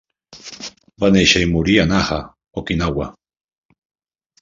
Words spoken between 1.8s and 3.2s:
a Naha, Okinawa.